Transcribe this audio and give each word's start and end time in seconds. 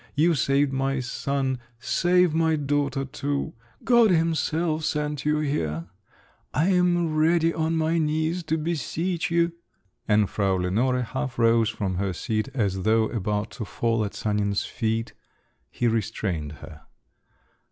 You 0.15 0.33
saved 0.33 0.73
my 0.73 0.99
son—save 0.99 2.33
my 2.33 2.55
daughter 2.55 3.05
too! 3.05 3.53
God 3.83 4.09
Himself 4.09 4.83
sent 4.83 5.25
you 5.25 5.37
here… 5.41 5.89
I 6.55 6.69
am 6.69 7.15
ready 7.15 7.53
on 7.53 7.75
my 7.75 7.99
knees 7.99 8.41
to 8.45 8.57
beseech 8.57 9.29
you…." 9.29 9.51
And 10.07 10.27
Frau 10.27 10.55
Lenore 10.55 11.03
half 11.03 11.37
rose 11.37 11.69
from 11.69 11.97
her 11.97 12.13
seat 12.13 12.49
as 12.55 12.81
though 12.81 13.09
about 13.09 13.51
to 13.51 13.63
fall 13.63 14.03
at 14.03 14.15
Sanin's 14.15 14.63
feet…. 14.65 15.13
He 15.69 15.87
restrained 15.87 16.53
her. 16.53 16.81